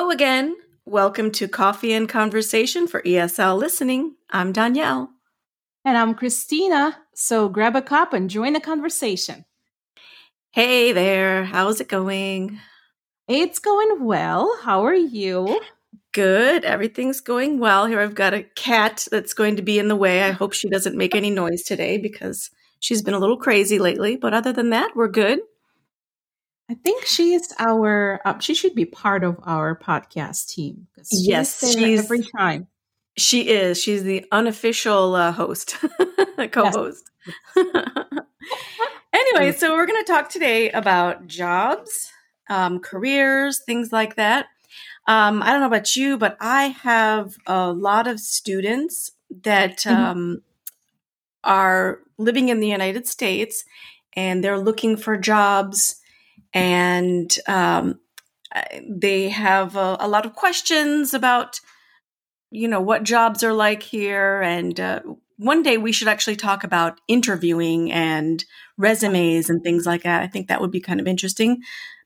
[0.00, 0.56] Hello again.
[0.86, 4.14] Welcome to Coffee and Conversation for ESL Listening.
[4.30, 5.10] I'm Donielle.
[5.84, 6.94] And I'm Khrystyna.
[7.14, 9.44] So grab a cup and join the conversation.
[10.52, 11.44] Hey there.
[11.44, 12.58] How's it going?
[13.28, 14.58] It's going well.
[14.62, 15.60] How are you?
[16.12, 16.64] Good.
[16.64, 17.84] Everything's going well.
[17.84, 20.22] Here I've got a cat that's going to be in the way.
[20.22, 24.16] I hope she doesn't make any noise today because she's been a little crazy lately.
[24.16, 25.40] But other than that, we're good.
[26.70, 28.20] I think she's our.
[28.24, 30.86] Uh, she should be part of our podcast team.
[30.98, 32.68] She's yes, she's every time.
[33.18, 33.82] She is.
[33.82, 35.74] She's the unofficial uh, host,
[36.52, 37.10] co-host.
[39.12, 42.12] anyway, so we're going to talk today about jobs,
[42.48, 44.46] um, careers, things like that.
[45.08, 49.10] Um, I don't know about you, but I have a lot of students
[49.42, 50.02] that mm-hmm.
[50.02, 50.42] um,
[51.42, 53.64] are living in the United States
[54.14, 55.99] and they're looking for jobs
[56.52, 58.00] and um,
[58.88, 61.60] they have a, a, lot of questions about
[62.50, 64.40] you know what jobs are like here.
[64.42, 65.00] And uh,
[65.36, 68.44] one day we should actually talk about interviewing and
[68.76, 70.22] resumes and things like that.
[70.22, 71.60] I think that would be kind of interesting.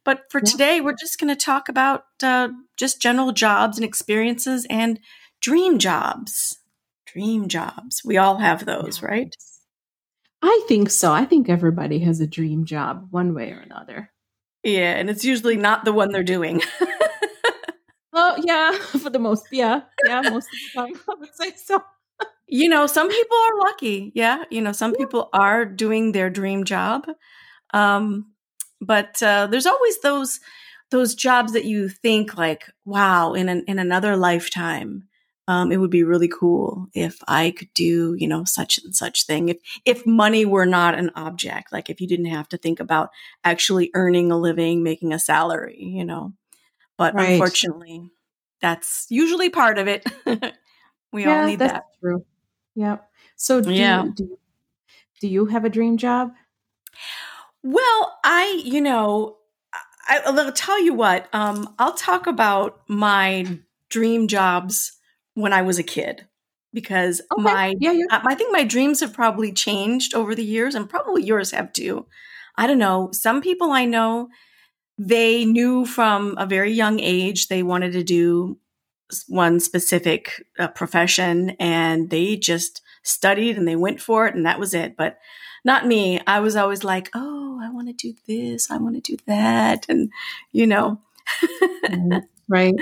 [0.04, 0.50] But for yeah.
[0.50, 5.00] today we're just going to talk about uh, just general jobs and experiences and
[5.40, 6.58] dream jobs.
[7.06, 8.02] Dream jobs.
[8.04, 9.34] We all have those right?
[10.42, 11.10] I think so.
[11.10, 14.10] I think everybody has a dream job one way or another
[14.64, 16.62] yeah, and it's usually not the one they're doing.
[18.12, 21.82] oh yeah, for the most, yeah, yeah, most of the time I would say so.
[22.46, 24.12] You know, some people are lucky.
[24.14, 25.04] Yeah, you know, some yeah.
[25.04, 27.06] people are doing their dream job,
[27.72, 28.32] um,
[28.80, 30.40] but uh, there's always those
[30.90, 35.08] those jobs that you think like, wow, in an, in another lifetime,
[35.46, 39.26] um, it would be really cool if I could do, you know, such and such
[39.26, 39.50] thing.
[39.50, 43.10] If if money were not an object, like if you didn't have to think about
[43.44, 46.32] actually earning a living, making a salary, you know.
[46.96, 47.32] But right.
[47.32, 48.10] unfortunately,
[48.60, 50.06] that's usually part of it.
[51.12, 51.84] we yeah, all need that.
[52.00, 52.24] True.
[52.74, 52.98] Yeah.
[53.36, 54.04] So do yeah.
[54.04, 54.38] You, do,
[55.20, 56.32] do you have a dream job?
[57.62, 59.36] Well, I, you know,
[60.06, 61.28] I, will tell you what.
[61.32, 64.93] Um, I'll talk about my dream jobs
[65.34, 66.26] when I was a kid
[66.72, 67.42] because okay.
[67.42, 68.06] my yeah, yeah.
[68.10, 72.06] I think my dreams have probably changed over the years and probably yours have too.
[72.56, 73.10] I don't know.
[73.12, 74.28] Some people I know
[74.98, 78.58] they knew from a very young age they wanted to do
[79.28, 84.60] one specific uh, profession and they just studied and they went for it and that
[84.60, 84.96] was it.
[84.96, 85.18] But
[85.64, 86.20] not me.
[86.26, 88.70] I was always like, "Oh, I want to do this.
[88.70, 90.10] I want to do that." And
[90.52, 91.00] you know.
[92.48, 92.74] right.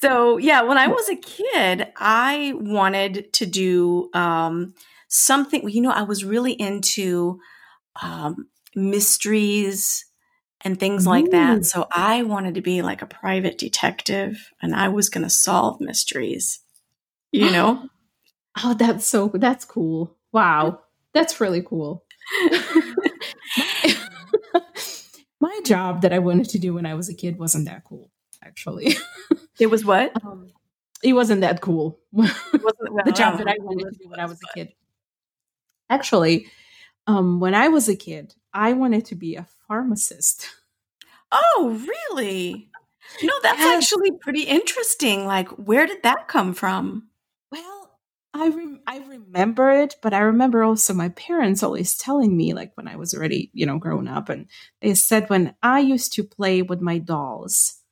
[0.00, 4.74] So, yeah, when I was a kid, I wanted to do um,
[5.08, 5.68] something.
[5.68, 7.40] You know, I was really into
[8.02, 10.04] um, mysteries
[10.62, 11.64] and things like that.
[11.64, 15.80] So, I wanted to be like a private detective and I was going to solve
[15.80, 16.60] mysteries,
[17.32, 17.88] you know?
[18.62, 20.16] oh, that's so, that's cool.
[20.32, 20.80] Wow.
[21.14, 22.04] That's really cool.
[25.40, 28.10] My job that I wanted to do when I was a kid wasn't that cool,
[28.44, 28.96] actually.
[29.58, 30.12] It was what?
[30.24, 30.52] Um,
[31.02, 31.98] it wasn't that cool.
[32.12, 34.72] It wasn't well, the job that I wanted to do when I was a kid.
[35.88, 36.46] Actually,
[37.06, 40.48] um, when I was a kid, I wanted to be a pharmacist.
[41.32, 41.84] Oh,
[42.14, 42.70] really?
[43.20, 43.82] No, that's yes.
[43.82, 45.26] actually pretty interesting.
[45.26, 47.08] Like, where did that come from?
[47.50, 47.98] Well,
[48.32, 52.72] I rem- I remember it, but I remember also my parents always telling me, like
[52.76, 54.46] when I was already, you know, grown up, and
[54.80, 57.82] they said when I used to play with my dolls,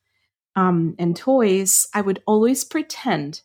[0.57, 3.43] um, and toys, I would always pretend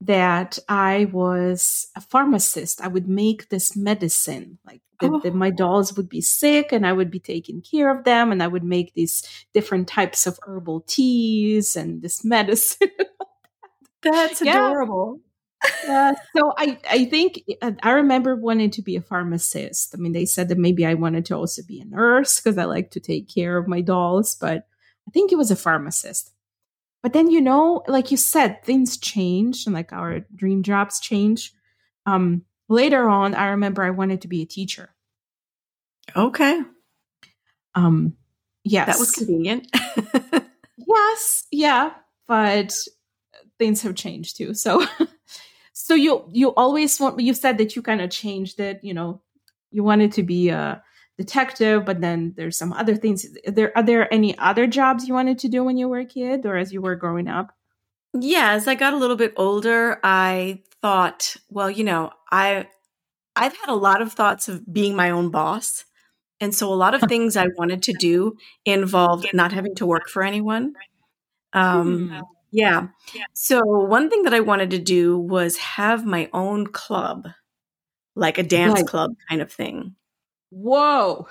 [0.00, 2.80] that I was a pharmacist.
[2.80, 5.30] I would make this medicine, like that, oh.
[5.32, 8.46] my dolls would be sick and I would be taking care of them, and I
[8.46, 9.22] would make these
[9.52, 12.90] different types of herbal teas and this medicine.
[14.02, 15.20] That's adorable.
[15.84, 16.12] Yeah.
[16.36, 19.94] so I, I think uh, I remember wanting to be a pharmacist.
[19.94, 22.64] I mean, they said that maybe I wanted to also be a nurse because I
[22.64, 24.68] like to take care of my dolls, but
[25.08, 26.32] I think it was a pharmacist.
[27.06, 31.52] But then, you know, like you said, things change and like our dream jobs change.
[32.04, 34.92] Um, later on, I remember I wanted to be a teacher.
[36.16, 36.62] Okay.
[37.76, 38.14] Um,
[38.64, 38.88] yes.
[38.88, 39.68] That was convenient.
[40.76, 41.44] yes.
[41.52, 41.92] Yeah.
[42.26, 42.74] But
[43.56, 44.52] things have changed too.
[44.52, 44.84] So,
[45.72, 49.22] so you, you always want, you said that you kind of changed it, you know,
[49.70, 50.82] you wanted to be a,
[51.18, 53.26] detective, but then there's some other things.
[53.46, 56.06] Are there are there any other jobs you wanted to do when you were a
[56.06, 57.54] kid or as you were growing up?
[58.18, 62.68] Yeah, as I got a little bit older, I thought, well, you know, I
[63.36, 65.84] I've had a lot of thoughts of being my own boss.
[66.40, 68.36] And so a lot of things I wanted to do
[68.66, 70.74] involved not having to work for anyone.
[71.52, 72.20] Um, Hmm.
[72.52, 72.88] yeah.
[73.34, 77.28] So one thing that I wanted to do was have my own club,
[78.16, 78.86] like a dance Right.
[78.86, 79.96] club kind of thing.
[80.50, 81.26] Whoa.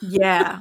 [0.00, 0.60] Yeah.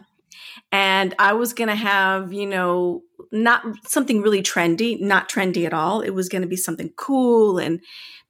[0.71, 5.73] and I was going to have, you know, not something really trendy, not trendy at
[5.73, 6.01] all.
[6.01, 7.81] It was going to be something cool and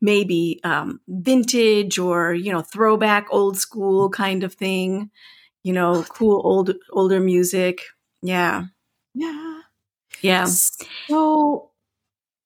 [0.01, 5.12] maybe um, vintage or, you know, throwback old school kind of thing,
[5.63, 7.83] you know, cool old, older music.
[8.21, 8.66] Yeah.
[9.16, 9.62] Yeah.
[10.21, 10.56] Yeah.
[11.09, 11.71] So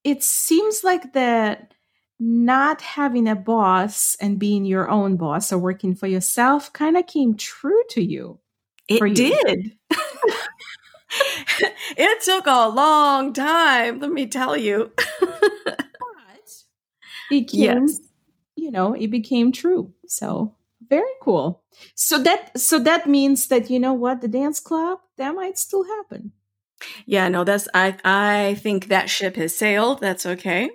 [0.03, 1.73] it seems like that
[2.19, 7.05] not having a boss and being your own boss or working for yourself kind of
[7.07, 8.39] came true to you.
[8.87, 9.13] It you.
[9.13, 9.73] did.
[11.97, 14.91] it took a long time, let me tell you.
[14.99, 15.79] But
[17.29, 17.99] it came, Yes.
[18.55, 19.93] you know, it became true.
[20.07, 20.55] So
[20.89, 21.63] very cool.
[21.95, 25.83] So that so that means that you know what the dance club that might still
[25.85, 26.31] happen.
[27.05, 29.99] Yeah, no, that's I I think that ship has sailed.
[29.99, 30.69] That's okay.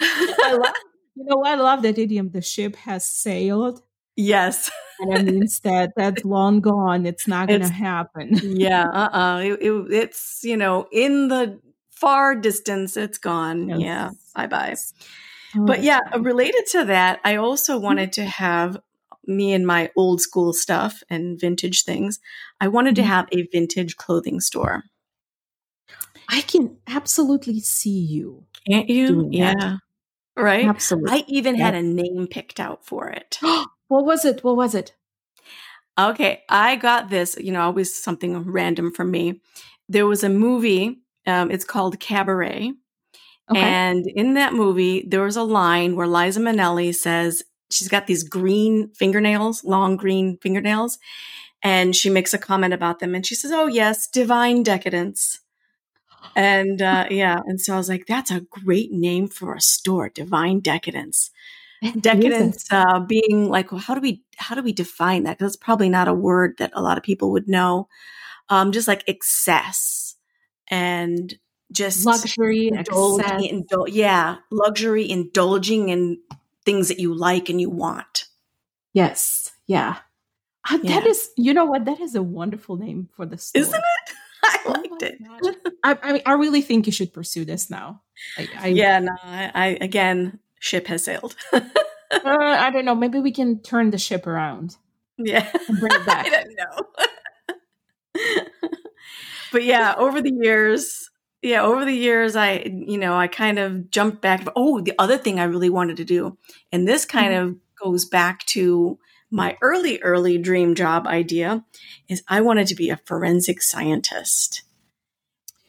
[0.00, 0.74] I love,
[1.14, 1.42] you know?
[1.44, 2.30] I love that idiom.
[2.30, 3.82] The ship has sailed,
[4.16, 4.70] yes.
[5.00, 7.06] and that means that that's long gone.
[7.06, 8.38] It's not going to happen.
[8.42, 9.40] Yeah, uh-uh.
[9.40, 11.60] It, it, it's, you know, in the
[11.90, 13.68] far distance it's gone.
[13.68, 13.80] Yes.
[13.80, 14.10] Yeah.
[14.34, 14.76] Bye-bye.
[15.56, 18.78] Oh, But yeah, related to that, I also wanted to have
[19.26, 22.20] me and my old school stuff and vintage things.
[22.60, 23.06] I wanted to Mhm.
[23.06, 24.84] have a vintage clothing store.
[26.28, 28.44] I can absolutely see you.
[28.68, 29.28] Can't you?
[29.32, 29.54] Yeah.
[29.54, 29.78] that.
[30.36, 30.66] Right?
[30.66, 31.12] Absolutely.
[31.12, 33.38] I even had a name picked out for it.
[33.88, 34.44] what was it?
[34.44, 34.94] What was it?
[35.98, 39.40] Okay, I got this, you know, always something random from me.
[39.88, 42.72] There was a movie, um, it's called Cabaret.
[43.50, 43.60] Okay.
[43.60, 48.24] And in that movie, there was a line where Liza Minnelli says she's got these
[48.24, 50.98] green fingernails, long green fingernails,
[51.62, 53.14] and she makes a comment about them.
[53.14, 55.40] And she says, Oh, yes, divine decadence.
[56.34, 60.10] And uh, yeah, and so I was like, that's a great name for a store,
[60.10, 61.30] Divine Decadence.
[62.00, 65.38] Decadence uh, being like, well, how do we how do we define that?
[65.38, 67.88] Because it's probably not a word that a lot of people would know.
[68.48, 70.14] Um, just like excess
[70.68, 71.34] and
[71.72, 76.18] just luxury, indulging, indul- yeah, luxury, indulging in
[76.64, 78.26] things that you like and you want.
[78.92, 79.52] Yes.
[79.66, 79.96] Yeah.
[80.68, 81.00] Ah, Yeah.
[81.00, 81.84] That is, you know what?
[81.84, 83.60] That is a wonderful name for the store.
[83.62, 84.15] Isn't it?
[84.54, 85.18] I Oh liked it.
[85.84, 88.02] I, I mean, I really think you should pursue this now.
[88.38, 91.36] I, I, yeah, no, I, I again, ship has sailed.
[91.52, 91.60] uh,
[92.10, 92.94] I don't know.
[92.94, 94.76] Maybe we can turn the ship around
[95.18, 95.50] yeah,
[95.80, 96.26] bring it I back.
[96.30, 98.26] don't know.
[99.52, 101.10] but yeah, over the years,
[101.42, 104.46] yeah, over the years, I, you know, I kind of jumped back.
[104.56, 106.36] Oh, the other thing I really wanted to do,
[106.72, 108.98] and this kind of goes back to
[109.30, 111.64] my early, early dream job idea,
[112.08, 114.62] is I wanted to be a forensic scientist.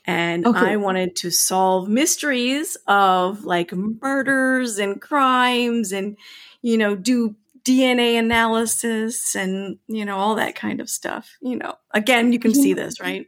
[0.06, 0.60] And Okay.
[0.72, 6.18] I wanted to solve mysteries of like murders and crimes and,
[6.62, 11.36] you know, do DNA analysis and, you know, all that kind of stuff.
[11.42, 13.26] You know, again, you can see this, right?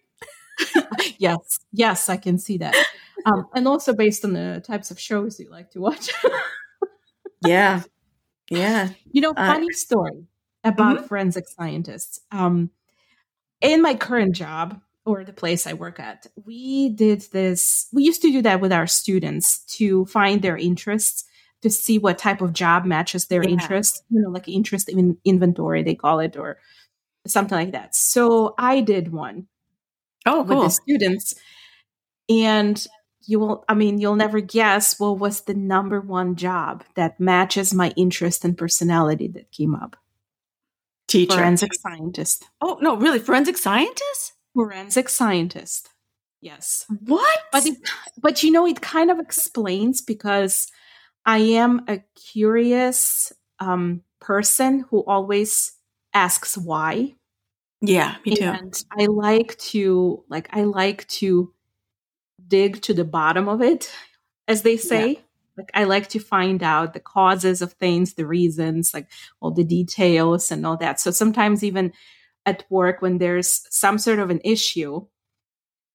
[1.18, 1.60] yes.
[1.74, 2.76] Yes, I can see that.
[3.26, 6.12] Um, and also based on the types of shows you like to watch.
[7.46, 7.84] Yeah.
[8.50, 8.90] Yeah.
[9.12, 10.26] You know, Uh, funny story
[10.64, 11.08] about Mhm.
[11.08, 12.20] forensic scientists.
[12.32, 12.70] Um,
[13.62, 17.88] in my current job or the place I work at, we did this.
[17.94, 21.26] We used to do that with our students to find their interests,
[21.62, 23.50] to see what type of job matches their Yeah.
[23.52, 24.02] interests.
[24.10, 26.58] You know, like interest in inventory, they call it, or
[27.28, 27.96] something like that.
[27.96, 29.48] So I did one
[30.26, 31.34] Oh, with the students,
[32.30, 32.86] and
[33.26, 33.64] you will.
[33.70, 38.46] I mean, you'll never guess what was the number one job that matches my interest
[38.46, 39.98] and personality that came up
[41.10, 41.36] Teacher.
[41.36, 42.46] forensic scientist.
[42.62, 43.20] Oh, no, really?
[43.20, 44.34] Forensic scientist?
[44.54, 45.90] Forensic scientist.
[46.42, 46.86] Yes.
[47.06, 47.40] What?
[47.52, 47.78] But it,
[48.22, 50.68] but you know it kind of explains because
[51.26, 55.74] I am a curious um, person who always
[56.14, 57.16] asks why.
[57.82, 58.46] yeah, me too.
[58.46, 61.54] And I like to like I like to
[62.48, 63.92] dig to the bottom of it,
[64.48, 65.20] as they say.
[65.60, 69.08] Like I like to find out the causes of things, the reasons, like
[69.42, 71.00] all the details and all that.
[71.00, 71.92] So sometimes even
[72.46, 75.06] at work when there's some sort of an issue,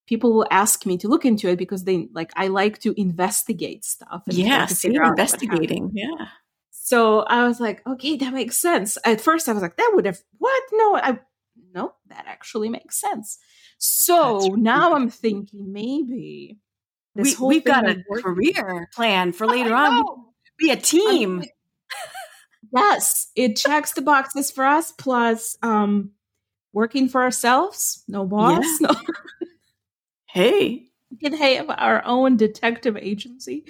[0.07, 3.85] people will ask me to look into it because they like I like to investigate
[3.85, 4.23] stuff.
[4.27, 5.43] and yeah, see, figure out what happened.
[5.43, 5.91] investigating.
[5.95, 6.27] Yeah.
[6.71, 8.99] So I was like, okay, that makes sense.
[9.07, 10.63] At first, I was like, that would have what?
[10.73, 11.19] No, I
[11.75, 13.39] no, that actually makes sense.
[13.79, 16.59] So That's now I'm thinking maybe
[17.15, 20.05] this We, whole we've got a working- career plan for later on.
[20.59, 21.39] Be a team.
[21.41, 21.49] mean,
[22.73, 24.93] yes, it checks the boxes for us.
[24.93, 26.11] Plus, um,
[26.73, 28.91] working for ourselves, no boss, no.
[30.27, 33.65] hey, We can have our own detective agency.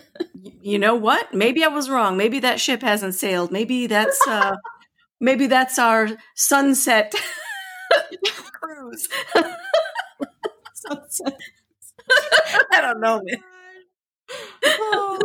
[0.62, 1.34] you know what?
[1.34, 2.16] Maybe I was wrong.
[2.16, 3.50] Maybe that ship hasn't sailed.
[3.52, 4.56] Maybe that's uh
[5.20, 7.12] maybe that's our sunset
[8.52, 9.08] cruise.
[10.74, 11.38] sunset.
[12.72, 13.42] I don't know, man.
[14.64, 15.18] Oh,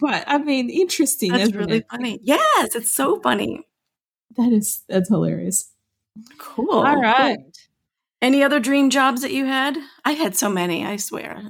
[0.00, 1.32] but I mean, interesting.
[1.32, 1.86] That's really it?
[1.90, 2.20] funny.
[2.22, 3.66] Yes, it's so funny.
[4.36, 5.70] That is that's hilarious.
[6.38, 6.70] Cool.
[6.70, 7.38] All right.
[7.38, 7.52] Cool.
[8.20, 9.76] Any other dream jobs that you had?
[10.04, 11.42] I had so many, I swear.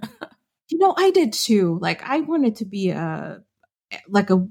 [0.68, 1.78] you know, I did too.
[1.80, 3.42] Like I wanted to be a
[3.90, 4.46] eh, like a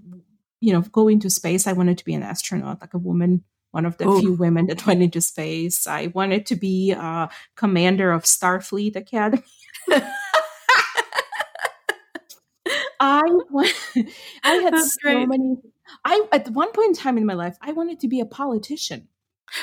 [0.62, 1.68] you know, go into space.
[1.68, 4.20] I wanted to be an astronaut, like a woman, one of the Ooh.
[4.20, 5.88] few women that went into space.
[5.88, 9.44] I wanted to be a commander of Starfleet Academy.
[13.00, 13.22] I
[14.44, 15.28] I had That's so great.
[15.28, 15.58] many.
[16.06, 19.08] I at one point in time in my life, I wanted to be a politician.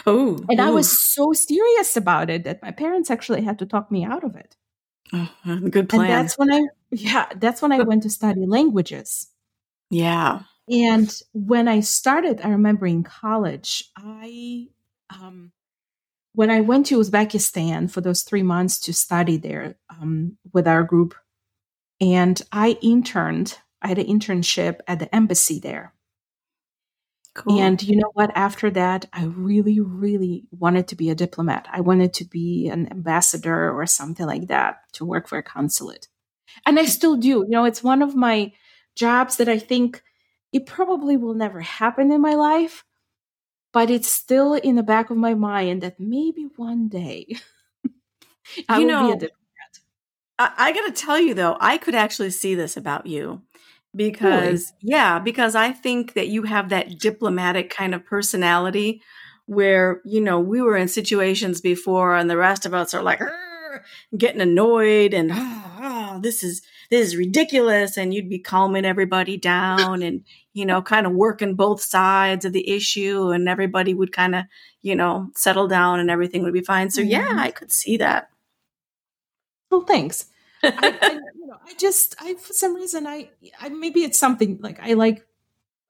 [0.06, 0.62] Oh, and ooh.
[0.62, 4.24] I was so serious about it that my parents actually had to talk me out
[4.24, 4.56] of it.
[5.12, 5.30] Oh,
[5.70, 6.02] good plan.
[6.02, 9.28] And that's when I, yeah, that's when I went to study languages.
[9.90, 10.42] Yeah.
[10.68, 14.66] And when I started, I remember in college, I,
[15.08, 15.52] um,
[16.38, 20.84] when I went to Uzbekistan for those three months to study there um, with our
[20.84, 21.16] group,
[22.00, 23.58] and I interned.
[23.82, 25.94] I had an internship at the embassy there.
[27.34, 27.60] Cool.
[27.60, 28.30] And you know what?
[28.36, 31.66] After that, I really, really wanted to be a diplomat.
[31.72, 36.06] I wanted to be an ambassador or something like that to work for a consulate.
[36.64, 37.28] And I still do.
[37.28, 38.52] You know, it's one of my
[38.94, 40.04] jobs that I think
[40.52, 42.84] it probably will never happen in my life,
[43.78, 47.24] but it's still in the back of my mind that maybe one day
[48.68, 49.78] I you will know, be a diplomat.
[50.36, 53.40] I, I got to tell you though, I could actually see this about you
[53.94, 54.96] because really?
[54.96, 59.00] yeah, because I think that you have that diplomatic kind of personality
[59.46, 63.22] where you know we were in situations before and the rest of us are like
[64.16, 69.36] getting annoyed and oh, oh, this is this is ridiculous and you'd be calming everybody
[69.36, 74.12] down and you know kind of working both sides of the issue and everybody would
[74.12, 74.44] kind of
[74.82, 77.38] you know settle down and everything would be fine so yeah mm-hmm.
[77.38, 78.30] i could see that
[79.70, 80.26] well thanks
[80.62, 83.30] I, I, you know, I just, I for some reason, I,
[83.60, 85.24] I maybe it's something like I like,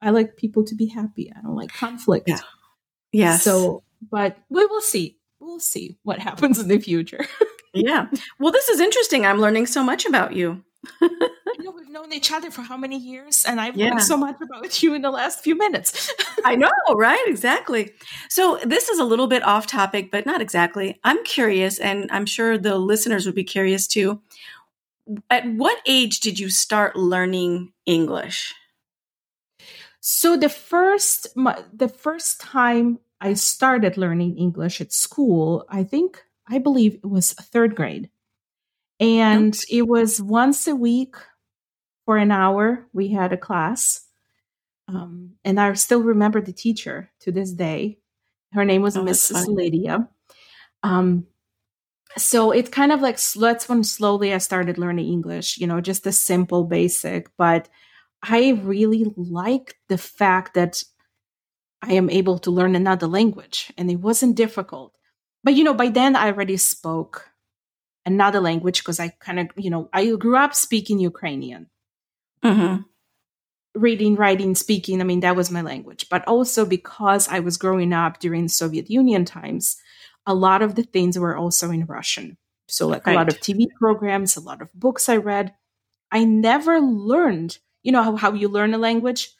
[0.00, 1.32] I like people to be happy.
[1.34, 2.28] I don't like conflict.
[2.28, 2.40] Yeah.
[3.12, 3.36] Yeah.
[3.36, 5.16] So, but we will see.
[5.40, 7.24] We'll see what happens in the future.
[7.74, 8.06] yeah.
[8.38, 9.24] Well, this is interesting.
[9.24, 10.62] I'm learning so much about you.
[11.00, 13.88] You know, we've known each other for how many years, and I've yeah.
[13.88, 16.12] learned so much about you in the last few minutes.
[16.44, 17.24] I know, right?
[17.26, 17.92] Exactly.
[18.28, 20.98] So, this is a little bit off topic, but not exactly.
[21.04, 24.20] I'm curious, and I'm sure the listeners would be curious too
[25.30, 28.54] at what age did you start learning English?
[30.00, 31.28] So the first
[31.72, 37.32] the first time I started learning English at school, I think I believe it was
[37.32, 38.10] third grade.
[39.00, 41.14] And it was once a week
[42.04, 42.86] for an hour.
[42.92, 44.04] We had a class.
[44.88, 47.98] Um, and I still remember the teacher to this day.
[48.52, 49.46] Her name was oh, Mrs.
[49.46, 50.08] Lydia.
[50.82, 51.26] Um,
[52.16, 56.04] so it's kind of like that's when slowly I started learning English, you know, just
[56.04, 57.28] the simple basic.
[57.36, 57.68] But
[58.22, 60.82] I really like the fact that
[61.82, 64.96] I am able to learn another language and it wasn't difficult.
[65.44, 67.30] But, you know, by then I already spoke
[68.08, 71.68] another language because I kind of, you know, I grew up speaking Ukrainian.
[72.42, 72.82] Mm-hmm.
[73.74, 76.06] Reading, writing, speaking, I mean, that was my language.
[76.08, 79.76] But also because I was growing up during Soviet Union times,
[80.26, 82.38] a lot of the things were also in Russian.
[82.66, 83.12] So, like right.
[83.12, 85.54] a lot of TV programs, a lot of books I read.
[86.10, 89.30] I never learned, you know, how, how you learn a language.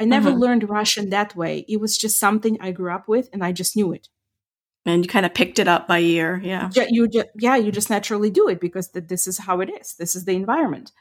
[0.00, 0.40] I never mm-hmm.
[0.40, 1.64] learned Russian that way.
[1.68, 4.08] It was just something I grew up with and I just knew it.
[4.86, 6.40] And you kind of picked it up by ear.
[6.44, 6.70] Yeah.
[6.90, 9.94] You just, yeah, you just naturally do it because th- this is how it is.
[9.94, 10.92] This is the environment.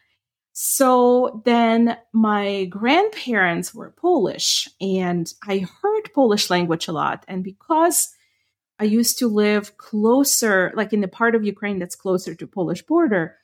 [0.54, 7.26] So then my grandparents were Polish and I heard Polish language a lot.
[7.28, 8.14] And because
[8.80, 12.82] I used to live closer, like in the part of Ukraine that's closer to Polish
[12.82, 13.38] border.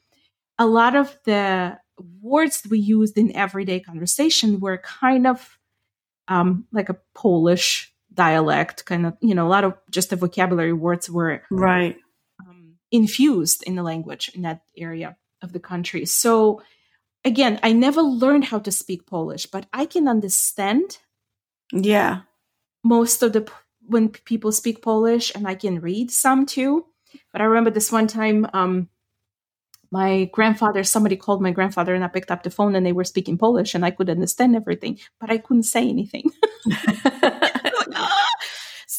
[0.58, 1.78] A lot of the
[2.22, 5.58] words we used in everyday conversation were kind of
[6.28, 10.74] um, like a Polish dialect, kind of, you know, a lot of just the vocabulary
[10.74, 11.96] words were right
[12.46, 16.06] um, infused in the language in that area of the country.
[16.06, 16.62] So
[17.24, 20.98] again, I never learned how to speak Polish, but I can understand.
[21.72, 22.24] Yeah.
[22.84, 23.50] Most of the
[23.88, 26.86] when people speak Polish, and I can read some too.
[27.32, 28.90] But I remember this one time, um,
[29.92, 33.06] my grandfather, somebody called my grandfather, and I picked up the phone, and they were
[33.06, 36.30] speaking Polish, and I could understand everything, but I couldn't say anything.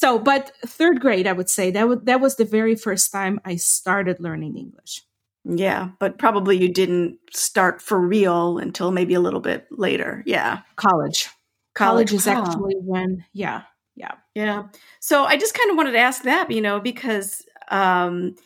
[0.00, 3.38] so, but third grade, I would say that was that was the very first time
[3.44, 5.02] I started learning English.
[5.44, 10.22] Yeah, but probably you didn't start for real until maybe a little bit later.
[10.24, 10.60] Yeah.
[10.76, 11.28] College.
[11.74, 12.42] College, College is huh.
[12.46, 13.64] actually when, yeah,
[13.94, 14.12] yeah.
[14.34, 14.68] Yeah.
[15.00, 18.36] So I just kind of wanted to ask that, you know, because um,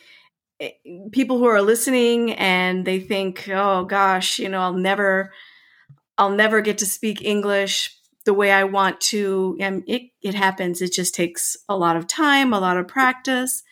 [0.58, 0.72] eh,
[1.12, 5.32] people who are listening and they think, oh gosh, you know, I'll never,
[6.18, 9.56] I'll never get to speak English the way I want to.
[9.60, 10.82] And it, it happens.
[10.82, 13.62] It just takes a lot of time, a lot of practice.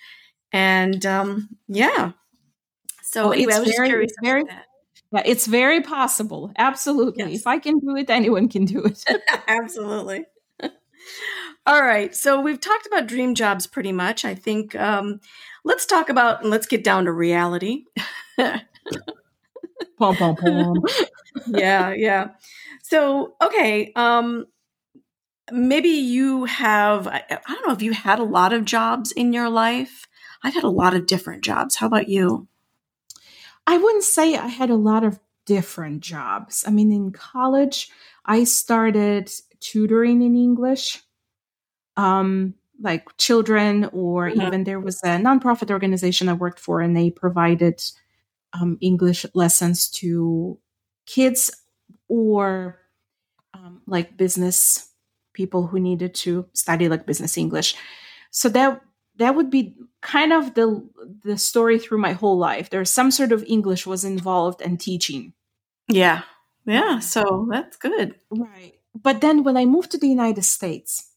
[0.52, 2.12] And um, yeah.
[3.02, 4.44] So well, anyway, I was very, curious very,
[5.12, 6.52] Yeah, it's very possible.
[6.56, 7.25] Absolutely.
[7.25, 7.40] Yes.
[7.40, 9.04] If I can do it, anyone can do it.
[9.47, 10.25] Absolutely.
[11.64, 12.14] All right.
[12.14, 14.25] So we've talked about dream jobs pretty much.
[14.25, 15.21] I think um,
[15.64, 17.85] let's talk about and let's get down to reality.
[19.99, 20.82] pom pom pom.
[21.47, 22.28] yeah, yeah.
[22.92, 24.44] So okay, um,
[25.50, 27.08] maybe you have.
[27.08, 30.06] I, I don't know if you had a lot of jobs in your life.
[30.42, 31.76] I've had a lot of different jobs.
[31.76, 32.49] How about you?
[33.66, 36.64] I wouldn't say I had a lot of different jobs.
[36.66, 37.88] I mean, in college,
[38.26, 41.02] I started tutoring in English
[41.96, 44.42] um, like children, or mm-hmm.
[44.42, 47.82] even there was a nonprofit organization I worked for, and they provided
[48.52, 50.58] um, English lessons to
[51.06, 51.50] kids
[52.06, 52.81] or
[53.92, 54.90] like business
[55.32, 57.76] people who needed to study like business English.
[58.30, 58.80] So that
[59.16, 60.88] that would be kind of the
[61.22, 62.70] the story through my whole life.
[62.70, 65.34] There's some sort of English was involved and teaching.
[65.88, 66.22] Yeah.
[66.64, 68.14] Yeah, so that's good.
[68.30, 68.75] Right.
[68.94, 71.12] But then when I moved to the United States,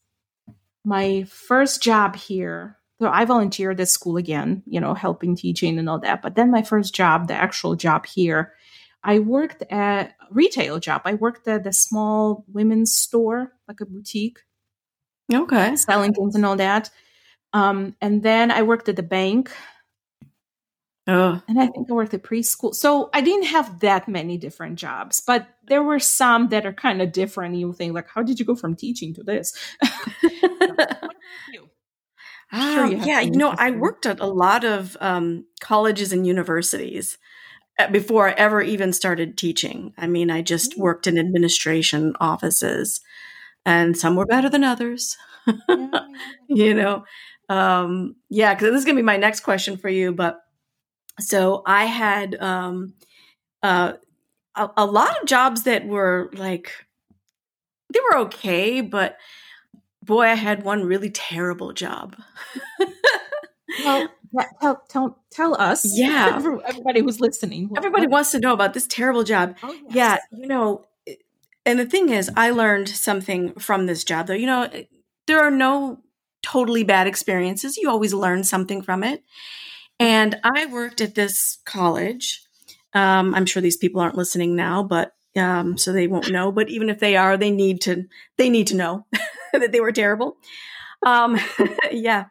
[0.85, 5.89] my first job here so i volunteered at school again you know helping teaching and
[5.89, 8.53] all that but then my first job the actual job here
[9.05, 13.85] i worked at a retail job i worked at a small women's store like a
[13.85, 14.39] boutique
[15.33, 16.89] okay selling things and all that
[17.53, 19.51] um, and then i worked at the bank
[21.07, 21.39] Oh.
[21.47, 22.73] And I think I worked at preschool.
[22.73, 27.01] So I didn't have that many different jobs, but there were some that are kind
[27.01, 27.55] of different.
[27.55, 29.55] You think like, how did you go from teaching to this?
[31.53, 31.69] you?
[32.51, 37.17] Um, you yeah, you know, I worked at a lot of um, colleges and universities
[37.91, 39.93] before I ever even started teaching.
[39.97, 40.77] I mean, I just mm.
[40.77, 43.01] worked in administration offices,
[43.65, 45.17] and some were better than others.
[46.47, 47.05] you know,
[47.49, 50.39] um, yeah, because this is going to be my next question for you, but
[51.19, 52.93] so I had um,
[53.63, 53.93] uh,
[54.55, 56.71] a, a lot of jobs that were like
[57.93, 59.17] they were okay, but
[60.03, 62.15] boy, I had one really terrible job.
[63.83, 64.07] well,
[64.61, 65.97] tell, tell, tell us.
[65.97, 66.35] Yeah.
[66.65, 67.69] Everybody who's listening.
[67.75, 69.55] Everybody wants to know about this terrible job.
[69.63, 70.19] Oh, yes.
[70.31, 70.39] Yeah.
[70.39, 70.85] You know,
[71.65, 74.33] and the thing is, I learned something from this job, though.
[74.33, 74.69] You know,
[75.27, 76.01] there are no
[76.43, 77.77] totally bad experiences.
[77.77, 79.23] You always learn something from it.
[79.99, 82.43] And I worked at this college.
[82.93, 86.51] Um, I'm sure these people aren't listening now, but um, so they won't know.
[86.51, 88.05] But even if they are, they need to
[88.37, 89.05] they need to know
[89.53, 90.37] that they were terrible.
[91.05, 91.39] Um,
[91.91, 92.25] yeah,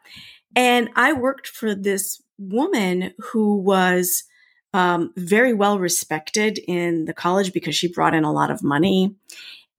[0.55, 4.23] and I worked for this woman who was
[4.73, 9.15] um, very well respected in the college because she brought in a lot of money.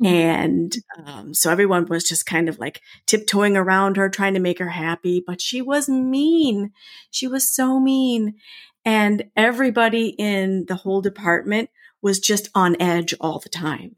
[0.02, 0.06] Mm-hmm.
[0.06, 4.58] And um, so everyone was just kind of like tiptoeing around her, trying to make
[4.58, 5.22] her happy.
[5.26, 6.72] But she was mean.
[7.10, 8.36] She was so mean.
[8.84, 13.96] And everybody in the whole department was just on edge all the time.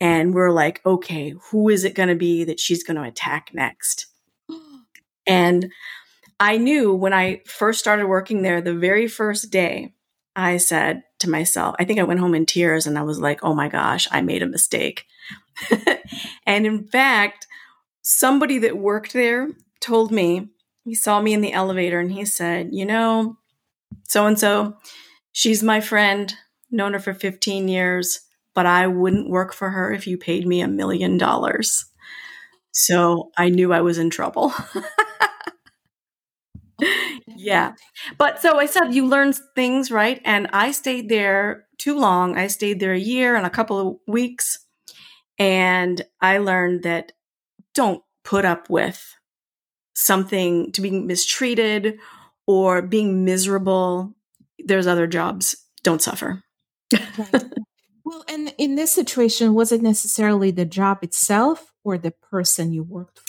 [0.00, 3.50] And we're like, okay, who is it going to be that she's going to attack
[3.52, 4.06] next?
[5.26, 5.70] And
[6.40, 9.94] I knew when I first started working there, the very first day,
[10.36, 13.42] I said to myself, I think I went home in tears and I was like,
[13.42, 15.04] oh my gosh, I made a mistake.
[16.46, 17.48] and in fact,
[18.02, 19.48] somebody that worked there
[19.80, 20.48] told me,
[20.84, 23.36] he saw me in the elevator and he said, you know,
[24.04, 24.76] so and so,
[25.32, 26.32] she's my friend,
[26.70, 28.20] known her for 15 years,
[28.54, 31.84] but I wouldn't work for her if you paid me a million dollars.
[32.70, 34.52] So I knew I was in trouble.
[37.48, 37.72] yeah.
[38.18, 40.20] But so I said you learn things, right?
[40.24, 42.36] And I stayed there too long.
[42.36, 44.58] I stayed there a year and a couple of weeks.
[45.38, 47.12] And I learned that
[47.74, 49.14] don't put up with
[49.94, 51.98] something to being mistreated
[52.46, 54.14] or being miserable.
[54.58, 55.56] There's other jobs.
[55.82, 56.42] Don't suffer.
[57.18, 57.44] right.
[58.04, 62.82] Well, and in this situation, was it necessarily the job itself or the person you
[62.82, 63.27] worked for?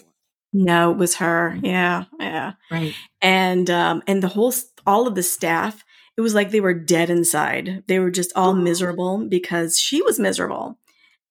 [0.51, 1.57] No, it was her.
[1.62, 2.53] Yeah, yeah.
[2.71, 2.93] Right.
[3.21, 4.53] And um and the whole
[4.85, 5.83] all of the staff,
[6.17, 7.83] it was like they were dead inside.
[7.88, 10.79] They were just all miserable because she was miserable.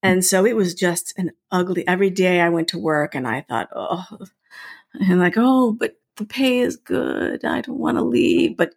[0.03, 3.41] And so it was just an ugly every day I went to work and I
[3.41, 4.05] thought, oh
[4.95, 7.45] and like, oh, but the pay is good.
[7.45, 8.57] I don't want to leave.
[8.57, 8.75] But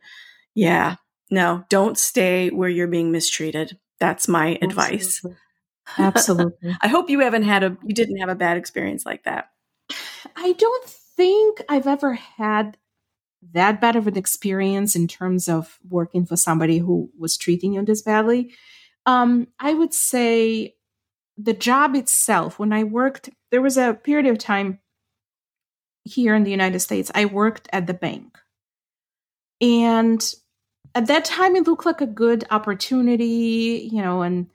[0.54, 0.96] yeah,
[1.30, 3.78] no, don't stay where you're being mistreated.
[4.00, 4.68] That's my Absolutely.
[4.68, 5.26] advice.
[5.98, 6.78] Absolutely.
[6.82, 9.51] I hope you haven't had a you didn't have a bad experience like that.
[10.44, 12.78] I don't think I've ever had
[13.54, 17.86] that bad of an experience in terms of working for somebody who was treating you
[17.86, 18.52] this badly.
[19.06, 20.76] Um, I would say
[21.38, 24.80] the job itself, when I worked, there was a period of time
[26.04, 28.40] here in the United States, I worked at the bank.
[29.60, 30.34] And
[30.96, 34.48] at that time, it looked like a good opportunity, you know, and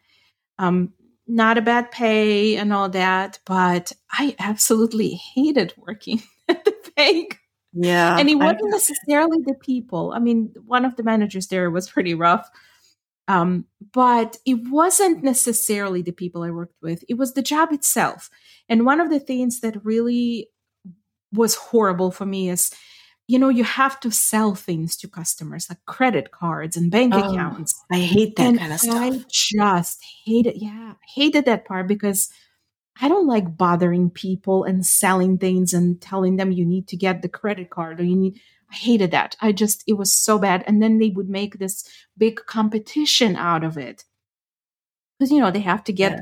[0.58, 0.92] um,
[1.26, 3.38] not a bad pay and all that.
[3.44, 7.40] But I absolutely hated working at the bank.
[7.72, 8.18] Yeah.
[8.18, 10.12] And it wasn't necessarily the people.
[10.14, 12.48] I mean, one of the managers there was pretty rough.
[13.28, 18.30] Um, but it wasn't necessarily the people I worked with, it was the job itself.
[18.68, 20.48] And one of the things that really
[21.32, 22.70] was horrible for me is
[23.26, 27.32] you know you have to sell things to customers like credit cards and bank oh,
[27.32, 27.84] accounts.
[27.90, 28.94] I hate that and kind of stuff.
[28.96, 32.30] i just hated yeah hated that part because
[33.00, 37.22] i don't like bothering people and selling things and telling them you need to get
[37.22, 39.36] the credit card or you need i hated that.
[39.40, 40.64] I just it was so bad.
[40.66, 44.04] And then they would make this big competition out of it.
[45.18, 46.12] Because you know they have to get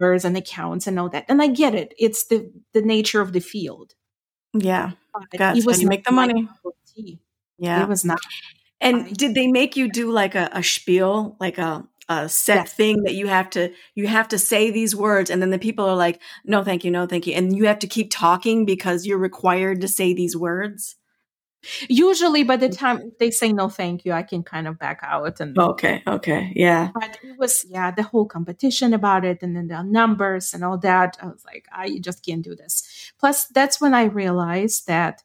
[0.00, 0.18] yeah.
[0.24, 1.24] and accounts and all that.
[1.28, 1.94] And i get it.
[1.98, 3.94] It's the the nature of the field
[4.54, 4.92] yeah.
[5.36, 5.58] Gotcha.
[5.58, 6.48] It was you make the money.
[7.58, 7.82] Yeah.
[7.82, 8.20] It was not.
[8.80, 13.04] And did they make you do like a, a spiel, like a, a set thing
[13.04, 15.96] that you have to you have to say these words and then the people are
[15.96, 19.16] like no thank you no thank you and you have to keep talking because you're
[19.16, 20.96] required to say these words
[21.88, 22.84] Usually, by the mm-hmm.
[22.84, 25.40] time they say no, thank you, I can kind of back out.
[25.40, 26.90] And okay, okay, yeah.
[26.94, 30.78] But it was yeah, the whole competition about it, and then the numbers and all
[30.78, 31.16] that.
[31.20, 33.12] I was like, I just can't do this.
[33.18, 35.22] Plus, that's when I realized that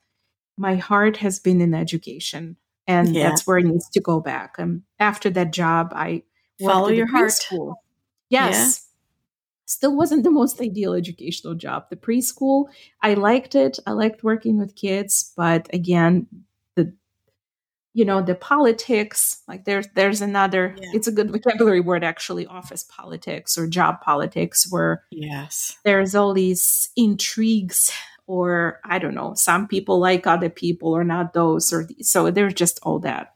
[0.58, 3.30] my heart has been in education, and yeah.
[3.30, 4.56] that's where it needs to go back.
[4.58, 6.24] And after that job, I
[6.60, 7.32] follow your heart.
[7.32, 7.84] School.
[8.30, 8.79] Yes.
[9.70, 11.92] Still wasn't the most ideal educational job.
[11.92, 12.70] The preschool,
[13.04, 13.78] I liked it.
[13.86, 16.26] I liked working with kids, but again,
[16.74, 16.92] the
[17.94, 20.90] you know, the politics, like there's there's another yeah.
[20.96, 25.78] it's a good vocabulary word actually, office politics or job politics where yes.
[25.86, 27.92] There's all these intrigues
[28.26, 32.10] or I don't know, some people like other people or not those or these.
[32.10, 33.36] so there's just all that.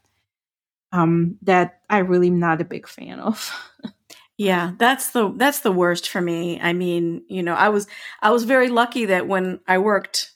[0.90, 3.52] Um, that I really am not a big fan of.
[4.36, 6.60] Yeah, that's the that's the worst for me.
[6.60, 7.86] I mean, you know, I was
[8.20, 10.32] I was very lucky that when I worked,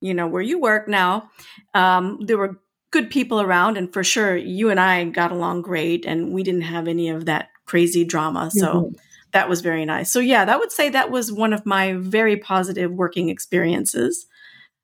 [0.00, 1.30] you know, where you work now,
[1.74, 2.58] um, there were
[2.92, 6.62] good people around, and for sure, you and I got along great, and we didn't
[6.62, 8.50] have any of that crazy drama.
[8.50, 8.94] So mm-hmm.
[9.32, 10.10] that was very nice.
[10.10, 14.26] So yeah, that would say that was one of my very positive working experiences.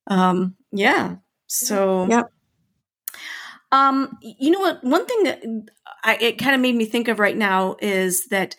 [0.09, 1.17] Um, yeah.
[1.47, 2.31] So yep.
[3.71, 4.83] Um, you know what?
[4.83, 5.43] One thing that
[6.05, 8.57] I, it kind of made me think of right now is that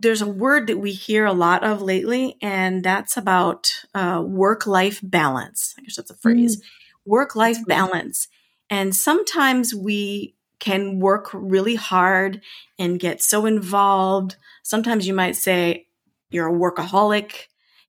[0.00, 4.66] there's a word that we hear a lot of lately, and that's about uh, work
[4.66, 5.74] life balance.
[5.78, 6.64] I guess that's a phrase mm.
[7.04, 8.28] work life balance.
[8.70, 12.40] And sometimes we can work really hard
[12.78, 14.36] and get so involved.
[14.62, 15.86] Sometimes you might say
[16.30, 17.46] you're a workaholic.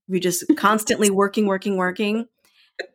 [0.08, 2.28] You're just constantly working, working, working.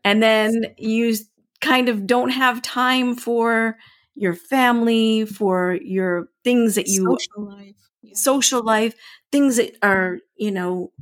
[0.03, 1.15] And then you
[1.61, 3.77] kind of don't have time for
[4.15, 8.13] your family, for your things that you social life, yeah.
[8.15, 8.95] social life,
[9.33, 10.93] things that are, you know,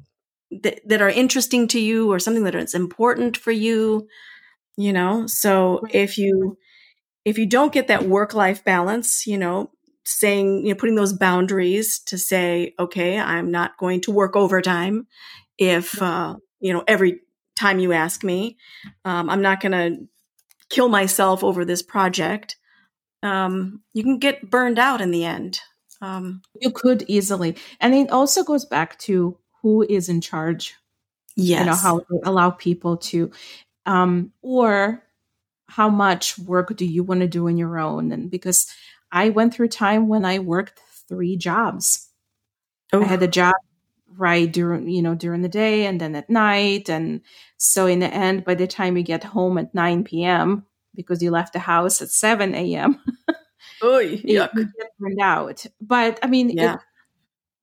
[0.50, 4.06] that, that are interesting to you or something that is important for you,
[4.76, 5.26] you know?
[5.26, 5.94] So right.
[5.94, 6.56] if you,
[7.24, 9.70] if you don't get that work life balance, you know,
[10.04, 15.06] saying, you know, putting those boundaries to say, okay, I'm not going to work overtime
[15.58, 17.20] if, uh, you know, every
[17.56, 18.56] time you ask me,
[19.04, 20.06] um, I'm not going to
[20.72, 22.56] kill myself over this project,
[23.22, 25.60] um, you can get burned out in the end.
[26.00, 30.74] Um, you could easily, and it also goes back to who is in charge.
[31.36, 33.30] Yes, you know how to allow people to,
[33.86, 35.04] um, or
[35.68, 38.10] how much work do you want to do on your own?
[38.10, 38.66] And because
[39.12, 42.08] I went through time when I worked three jobs.
[42.92, 43.54] I had a job
[44.16, 46.88] right during you know during the day and then at night.
[46.88, 47.22] And
[47.56, 51.30] so in the end by the time you get home at 9 p.m because you
[51.30, 53.00] left the house at 7 a.m
[53.84, 55.66] Oy, you, you get burned out.
[55.80, 56.76] But i mean yeah.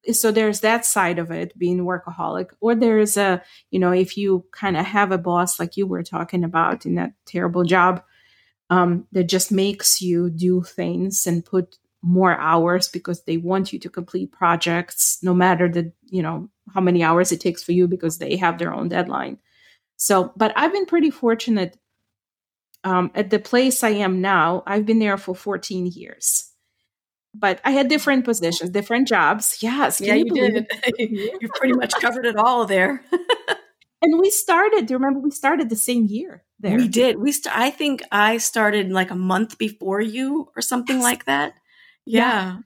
[0.03, 2.51] It, so there's that side of it being workaholic.
[2.61, 6.03] Or there's a you know if you kind of have a boss like you were
[6.03, 8.03] talking about in that terrible job
[8.69, 13.79] um, that just makes you do things and put more hours because they want you
[13.79, 17.87] to complete projects no matter the you know how many hours it takes for you
[17.87, 19.37] because they have their own deadline
[19.97, 21.77] so but i've been pretty fortunate
[22.85, 26.49] um, at the place i am now i've been there for 14 years
[27.33, 29.57] but I had different positions, different jobs.
[29.61, 30.67] Yes, yeah, you, you did.
[30.97, 33.03] you pretty much covered it all there.
[34.01, 34.85] and we started.
[34.85, 36.43] Do you remember we started the same year?
[36.59, 37.17] There, we did.
[37.19, 41.03] We st- I think I started like a month before you, or something yes.
[41.03, 41.53] like that.
[42.09, 42.19] Yeah.
[42.21, 42.57] yeah.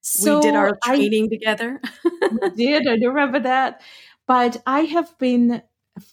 [0.00, 1.80] So we did our training I, together.
[2.04, 2.86] we did.
[2.88, 3.82] I do remember that.
[4.26, 5.62] But I have been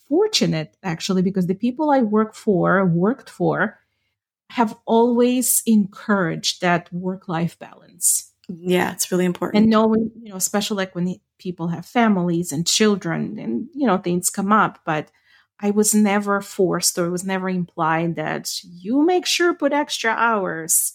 [0.07, 3.79] fortunate actually because the people I work for, worked for,
[4.49, 8.31] have always encouraged that work life balance.
[8.49, 9.63] Yeah, it's really important.
[9.63, 13.97] And knowing, you know, especially like when people have families and children and, you know,
[13.97, 14.79] things come up.
[14.85, 15.09] But
[15.59, 20.11] I was never forced or it was never implied that you make sure put extra
[20.11, 20.93] hours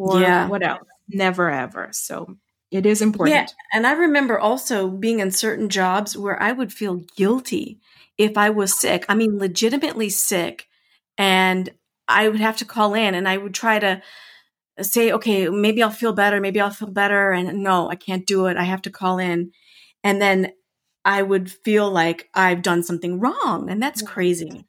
[0.00, 0.48] or yeah.
[0.48, 0.86] what else.
[1.08, 1.88] Never ever.
[1.92, 2.36] So
[2.70, 3.34] it is important.
[3.34, 3.46] Yeah.
[3.72, 7.80] And I remember also being in certain jobs where I would feel guilty
[8.16, 9.04] if I was sick.
[9.08, 10.68] I mean, legitimately sick.
[11.18, 11.70] And
[12.06, 14.02] I would have to call in and I would try to
[14.80, 16.40] say, okay, maybe I'll feel better.
[16.40, 17.32] Maybe I'll feel better.
[17.32, 18.56] And no, I can't do it.
[18.56, 19.52] I have to call in.
[20.02, 20.52] And then
[21.04, 23.68] I would feel like I've done something wrong.
[23.68, 24.66] And that's crazy.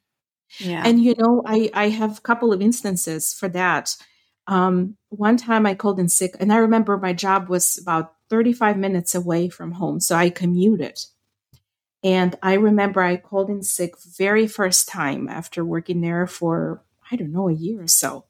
[0.58, 0.82] Yeah.
[0.84, 3.96] And you know, I, I have a couple of instances for that.
[4.46, 8.76] Um, one time I called in sick and I remember my job was about 35
[8.76, 10.00] minutes away from home.
[10.00, 10.98] So I commuted.
[12.02, 17.16] And I remember I called in sick very first time after working there for I
[17.16, 18.24] don't know, a year or so.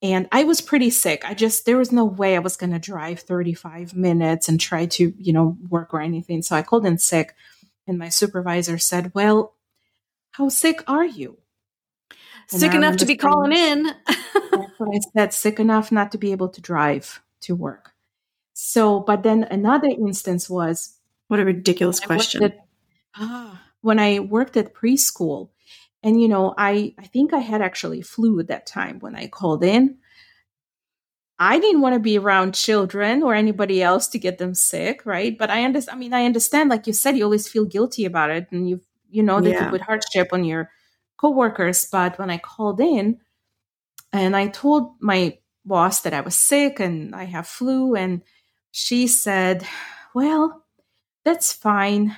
[0.00, 1.24] And I was pretty sick.
[1.24, 4.86] I just, there was no way I was going to drive 35 minutes and try
[4.86, 6.42] to, you know, work or anything.
[6.42, 7.34] So I called in sick.
[7.86, 9.54] And my supervisor said, Well,
[10.32, 11.38] how sick are you?
[12.50, 13.84] And sick enough to be calling in.
[13.84, 17.92] that's what I said, sick enough not to be able to drive to work.
[18.52, 20.96] So, but then another instance was
[21.28, 22.44] what a ridiculous question.
[22.44, 22.66] At,
[23.16, 25.50] ah, when I worked at preschool,
[26.02, 29.26] and, you know, I, I think I had actually flu at that time when I
[29.26, 29.96] called in.
[31.38, 35.36] I didn't want to be around children or anybody else to get them sick, right?
[35.36, 35.96] But I understand.
[35.96, 36.70] I mean, I understand.
[36.70, 39.64] Like you said, you always feel guilty about it, and you you know that yeah.
[39.64, 40.70] you put hardship on your
[41.16, 41.86] coworkers.
[41.90, 43.20] But when I called in,
[44.12, 48.22] and I told my boss that I was sick and I have flu, and
[48.72, 49.66] she said,
[50.14, 50.64] "Well,
[51.24, 52.16] that's fine.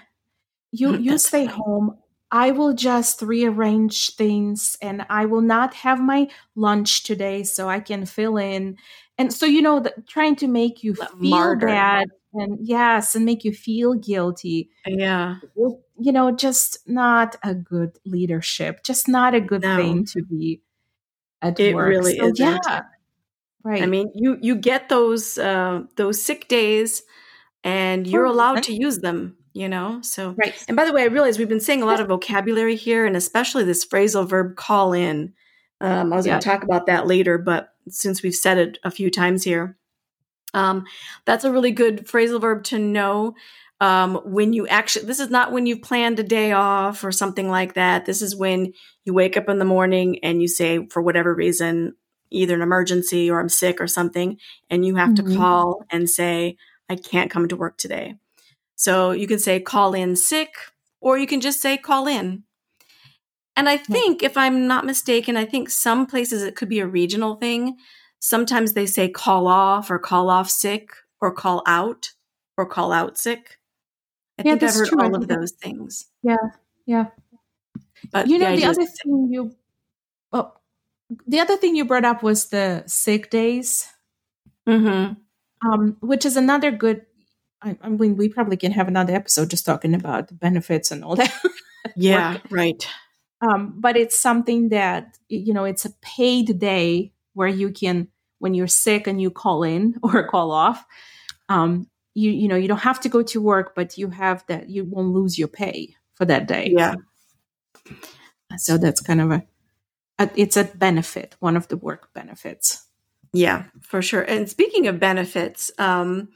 [0.72, 1.54] You you that's stay fine.
[1.54, 1.98] home.
[2.30, 7.80] I will just rearrange things and I will not have my lunch today so I
[7.80, 8.76] can fill in.
[9.16, 11.66] And so, you know, the, trying to make you feel Martyr.
[11.66, 14.70] bad and yes, and make you feel guilty.
[14.86, 15.36] Yeah.
[15.98, 19.76] You know, just not a good leadership, just not a good no.
[19.76, 20.60] thing to be
[21.40, 21.88] at it work.
[21.88, 22.38] really so, is.
[22.38, 22.82] Yeah.
[23.62, 23.82] Right.
[23.82, 27.02] I mean, you you get those uh those sick days
[27.64, 31.06] and you're allowed to use them you know so right and by the way i
[31.06, 34.92] realize we've been saying a lot of vocabulary here and especially this phrasal verb call
[34.92, 35.32] in
[35.80, 36.32] um, i was yeah.
[36.32, 39.76] going to talk about that later but since we've said it a few times here
[40.54, 40.84] um,
[41.24, 43.34] that's a really good phrasal verb to know
[43.80, 47.48] um, when you actually this is not when you've planned a day off or something
[47.48, 48.72] like that this is when
[49.04, 51.94] you wake up in the morning and you say for whatever reason
[52.30, 54.38] either an emergency or i'm sick or something
[54.70, 55.30] and you have mm-hmm.
[55.30, 56.56] to call and say
[56.88, 58.14] i can't come to work today
[58.76, 60.54] so you can say call in sick,
[61.00, 62.44] or you can just say call in.
[63.56, 66.86] And I think, if I'm not mistaken, I think some places it could be a
[66.86, 67.78] regional thing.
[68.26, 72.10] Sometimes they say call off or call off sick or call out
[72.56, 73.60] or call out sick.
[74.36, 75.00] I yeah, think I've heard true.
[75.00, 76.06] all of those things.
[76.24, 76.36] Yeah,
[76.86, 77.06] yeah.
[78.10, 79.54] But you know, the, the other thing you,
[80.32, 80.54] oh,
[81.24, 83.88] the other thing you brought up was the sick days,
[84.66, 85.14] mm-hmm.
[85.70, 87.06] um, which is another good
[87.62, 91.04] I, I mean, we probably can have another episode just talking about the benefits and
[91.04, 91.32] all that.
[91.96, 92.86] yeah, right.
[93.40, 98.54] Um, but it's something that you know, it's a paid day where you can, when
[98.54, 100.84] you're sick and you call in or call off,
[101.48, 104.68] um, you you know, you don't have to go to work, but you have that
[104.70, 106.72] you won't lose your pay for that day.
[106.76, 106.94] Yeah.
[108.56, 109.42] So that's kind of a,
[110.18, 112.86] a it's a benefit, one of the work benefits.
[113.32, 114.22] Yeah, for sure.
[114.22, 116.30] And speaking of benefits, um,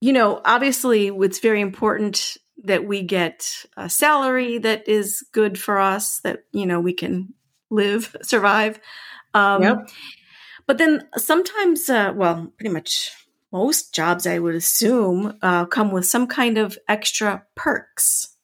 [0.00, 5.78] you know, obviously it's very important that we get a salary that is good for
[5.78, 7.34] us, that, you know, we can
[7.70, 8.78] live, survive.
[9.34, 9.90] Um, yep.
[10.66, 13.12] But then sometimes, uh, well, pretty much
[13.52, 18.36] most jobs, I would assume, uh, come with some kind of extra perks.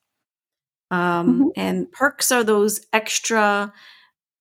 [0.90, 1.48] Um, mm-hmm.
[1.56, 3.72] And perks are those extra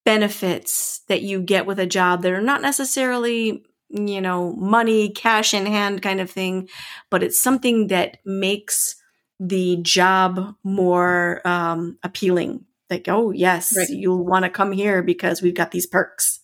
[0.06, 5.54] benefits that you get with a job that are not necessarily you know, money, cash
[5.54, 6.70] in hand kind of thing,
[7.10, 8.96] but it's something that makes
[9.40, 12.66] the job more um, appealing.
[12.90, 13.90] Like, oh, yes, right.
[13.90, 16.41] you'll want to come here because we've got these perks.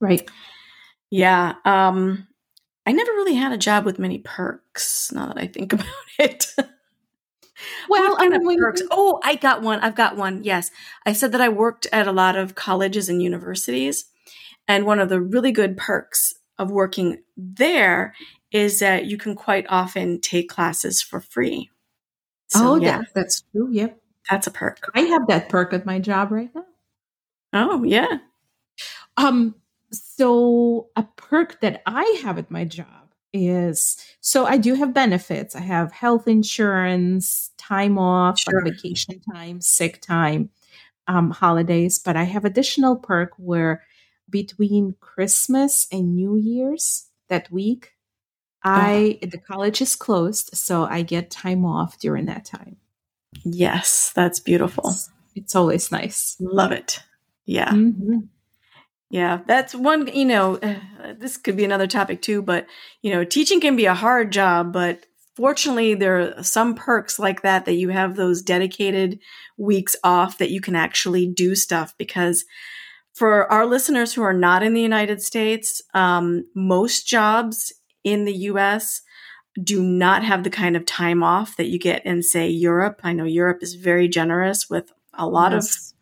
[0.00, 0.28] Right.
[1.10, 1.54] Yeah.
[1.64, 2.26] Um,
[2.86, 5.10] I never really had a job with many perks.
[5.12, 5.86] Now that I think about
[6.18, 6.52] it.
[7.88, 8.82] Well, I mean, perks.
[8.90, 9.80] Oh, I got one.
[9.80, 10.44] I've got one.
[10.44, 10.70] Yes,
[11.06, 14.06] I said that I worked at a lot of colleges and universities,
[14.68, 18.14] and one of the really good perks of working there
[18.52, 21.70] is that you can quite often take classes for free.
[22.48, 23.70] So, oh, yeah, that's true.
[23.72, 23.98] Yep,
[24.30, 24.90] that's a perk.
[24.94, 26.64] I have that perk at my job right now.
[27.52, 28.18] Oh, yeah.
[29.16, 29.54] Um,
[29.92, 32.86] so a perk that I have at my job
[33.32, 35.54] is so I do have benefits.
[35.54, 38.62] I have health insurance, time off, sure.
[38.62, 40.50] like vacation time, sick time,
[41.06, 43.82] um, holidays, but I have additional perk where
[44.28, 47.92] between Christmas and New Year's that week,
[48.64, 49.26] I oh.
[49.26, 52.76] the college is closed, so I get time off during that time.
[53.44, 54.90] Yes, that's beautiful.
[54.90, 56.36] It's, it's always nice.
[56.40, 57.00] Love it.
[57.44, 57.70] Yeah.
[57.70, 58.18] Mm-hmm.
[59.08, 60.56] Yeah, that's one, you know,
[61.18, 62.66] this could be another topic too, but,
[63.02, 67.42] you know, teaching can be a hard job, but fortunately there are some perks like
[67.42, 69.20] that that you have those dedicated
[69.58, 72.44] weeks off that you can actually do stuff because
[73.14, 77.72] for our listeners who are not in the United States, um, most jobs
[78.04, 79.02] in the US
[79.62, 83.00] do not have the kind of time off that you get in, say, Europe.
[83.02, 85.64] I know Europe is very generous with a lot yes.
[85.64, 85.95] of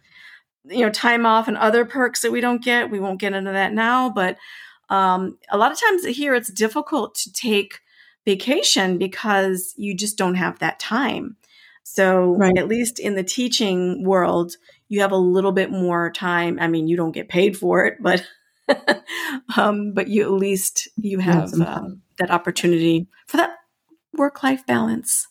[0.66, 3.53] you know time off and other perks that we don't get we won't get into
[3.53, 4.38] that now but
[4.88, 7.81] um, a lot of times here it's difficult to take
[8.24, 11.37] vacation because you just don't have that time.
[11.83, 12.57] So right.
[12.57, 14.57] at least in the teaching world
[14.88, 16.59] you have a little bit more time.
[16.61, 18.27] I mean you don't get paid for it but
[19.57, 23.57] um, but you at least you have um, that opportunity for that
[24.14, 25.29] work life balance.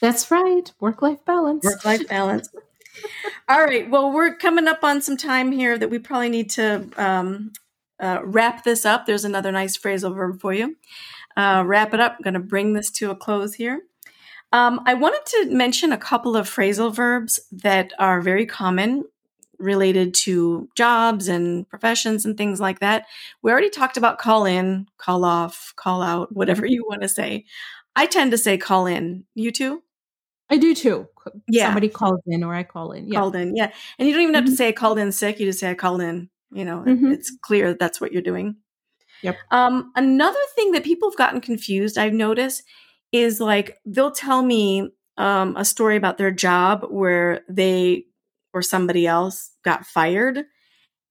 [0.00, 0.70] That's right.
[0.80, 1.64] Work life balance.
[1.64, 2.48] Work life balance
[3.48, 3.88] all right.
[3.88, 7.52] Well, we're coming up on some time here that we probably need to um,
[8.00, 9.06] uh, wrap this up.
[9.06, 10.76] There's another nice phrasal verb for you.
[11.36, 12.16] Uh, wrap it up.
[12.16, 13.82] I'm going to bring this to a close here.
[14.52, 19.04] Um, I wanted to mention a couple of phrasal verbs that are very common
[19.58, 23.06] related to jobs and professions and things like that.
[23.42, 27.44] We already talked about call in, call off, call out, whatever you want to say.
[27.96, 29.24] I tend to say call in.
[29.34, 29.82] You too?
[30.50, 31.08] I do too.
[31.46, 31.66] Yeah.
[31.66, 33.08] Somebody calls in or I call in.
[33.08, 33.18] Yeah.
[33.18, 33.54] Called in.
[33.54, 33.70] Yeah.
[33.98, 34.52] And you don't even have mm-hmm.
[34.52, 35.38] to say I called in sick.
[35.38, 36.30] You just say I called in.
[36.50, 37.12] You know, mm-hmm.
[37.12, 38.56] it's clear that that's what you're doing.
[39.22, 39.36] Yep.
[39.50, 42.62] Um, another thing that people have gotten confused, I've noticed,
[43.12, 48.04] is like they'll tell me um, a story about their job where they
[48.54, 50.44] or somebody else got fired.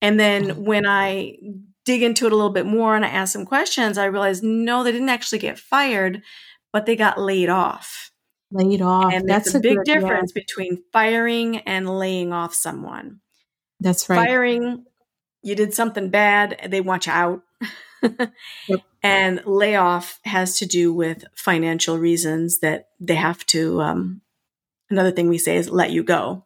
[0.01, 0.53] And then oh.
[0.55, 1.37] when I
[1.85, 4.83] dig into it a little bit more and I ask some questions, I realize no,
[4.83, 6.23] they didn't actually get fired,
[6.73, 8.11] but they got laid off
[8.51, 9.13] laid off.
[9.13, 10.41] And that's a, a big difference yeah.
[10.41, 13.19] between firing and laying off someone.
[13.79, 14.27] That's right.
[14.27, 14.85] Firing,
[15.43, 17.41] you did something bad, they want you out.
[18.67, 18.81] yep.
[19.03, 23.81] And layoff has to do with financial reasons that they have to.
[23.81, 24.21] Um,
[24.89, 26.45] another thing we say is let you go.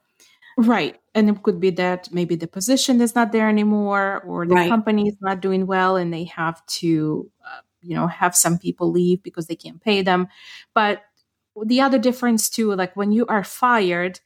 [0.58, 1.00] Right.
[1.16, 4.70] And it could be that maybe the position is not there anymore or the right.
[4.70, 8.92] company is not doing well and they have to, uh, you know, have some people
[8.92, 10.28] leave because they can't pay them.
[10.74, 11.04] But
[11.66, 14.20] the other difference too, like when you are fired,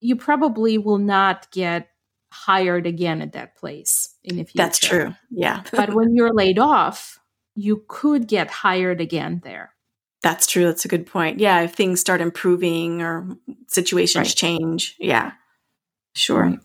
[0.00, 1.88] you probably will not get
[2.32, 4.62] hired again at that place in the future.
[4.62, 5.14] That's true.
[5.30, 5.62] Yeah.
[5.72, 7.18] but when you're laid off,
[7.54, 9.74] you could get hired again there.
[10.22, 10.64] That's true.
[10.64, 11.40] That's a good point.
[11.40, 13.36] Yeah, if things start improving or
[13.68, 14.36] situations right.
[14.36, 14.96] change.
[14.98, 15.32] Yeah.
[16.14, 16.42] Sure.
[16.42, 16.58] Right.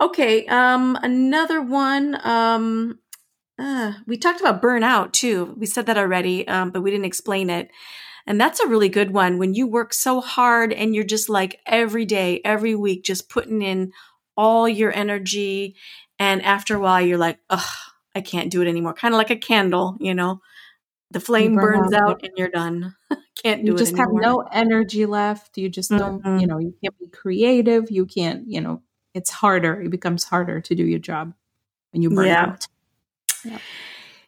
[0.00, 2.98] Okay, um another one um
[3.58, 5.54] uh, we talked about burnout too.
[5.56, 7.70] We said that already, um, but we didn't explain it.
[8.26, 11.60] And that's a really good one when you work so hard and you're just like
[11.66, 13.92] every day, every week, just putting in
[14.36, 15.76] all your energy.
[16.18, 17.60] And after a while, you're like, ugh,
[18.14, 18.94] I can't do it anymore.
[18.94, 20.40] Kind of like a candle, you know,
[21.10, 22.96] the flame burn burns out, out and you're done.
[23.42, 23.72] can't do it.
[23.72, 25.58] you just have no energy left.
[25.58, 26.38] You just don't, mm-hmm.
[26.38, 27.90] you know, you can't be creative.
[27.90, 28.82] You can't, you know,
[29.12, 29.80] it's harder.
[29.82, 31.34] It becomes harder to do your job
[31.92, 32.42] when you burn yeah.
[32.42, 32.66] out.
[33.44, 33.58] Yeah.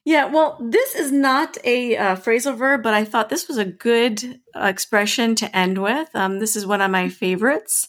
[0.07, 3.65] Yeah, well, this is not a uh, phrasal verb, but I thought this was a
[3.65, 6.09] good uh, expression to end with.
[6.15, 7.89] Um, this is one of my favorites.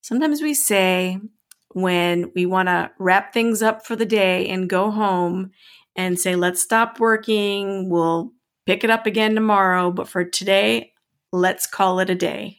[0.00, 1.18] Sometimes we say
[1.72, 5.50] when we want to wrap things up for the day and go home
[5.96, 8.30] and say, let's stop working, we'll
[8.64, 10.92] pick it up again tomorrow, but for today,
[11.32, 12.58] let's call it a day.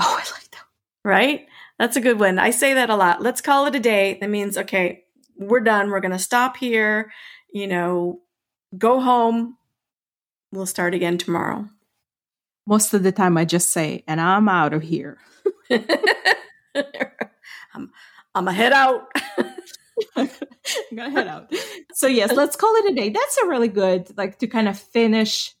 [0.00, 0.64] Oh, I like that.
[1.04, 1.46] Right?
[1.78, 2.38] That's a good one.
[2.38, 3.20] I say that a lot.
[3.20, 4.16] Let's call it a day.
[4.18, 5.04] That means, okay,
[5.36, 5.90] we're done.
[5.90, 7.12] We're going to stop here
[7.54, 8.20] you know,
[8.76, 9.56] go home.
[10.52, 11.66] We'll start again tomorrow.
[12.66, 15.18] Most of the time, I just say, and I'm out of here.
[17.74, 17.90] I'm,
[18.34, 19.08] I'm a head out.
[20.16, 20.28] I'm
[20.94, 21.52] gonna head out.
[21.94, 23.10] so yes, let's call it a day.
[23.10, 25.54] That's a really good like to kind of finish.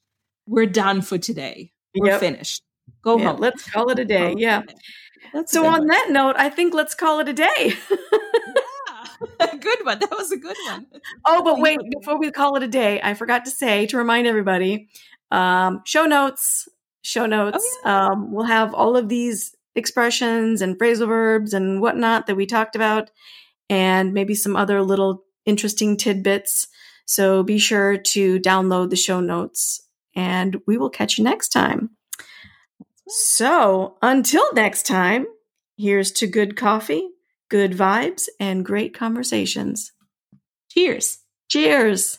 [0.46, 1.72] We're done for today.
[1.96, 2.20] We're Yep.
[2.20, 2.62] finished.
[3.02, 3.40] Go Yeah, home.
[3.40, 4.34] let's call it a day.
[4.36, 4.62] Yeah.
[5.32, 5.86] That's So on one.
[5.88, 7.74] that note, I think let's call it a day.
[9.40, 9.54] Yeah.
[9.60, 9.98] good one.
[9.98, 10.86] That was a good one.
[11.26, 14.26] Oh, but wait, before we call it a day, I forgot to say to remind
[14.26, 14.88] everybody,
[15.30, 16.68] um, show notes,
[17.02, 17.64] show notes.
[17.84, 22.76] um, we'll have all of these expressions and phrasal verbs and whatnot that we talked
[22.76, 23.10] about,
[23.68, 26.66] and maybe some other little interesting tidbits.
[27.06, 31.90] So be sure to download the show notes, and we will catch you next time.
[33.08, 35.26] So until next time,
[35.76, 37.08] here's to good coffee,
[37.54, 39.92] good vibes, and great conversations.
[40.72, 41.18] Cheers.
[41.48, 42.18] Cheers.